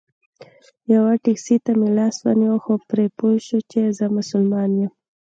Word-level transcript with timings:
یوه 0.93 1.13
ټیکسي 1.23 1.55
ته 1.65 1.71
مې 1.79 1.89
لاس 1.97 2.15
ونیو 2.23 2.55
خو 2.63 2.73
پوی 3.17 3.37
شو 3.47 3.59
چې 3.71 3.79
زه 3.97 4.05
مسلمان 4.17 4.69
یم. 4.79 4.91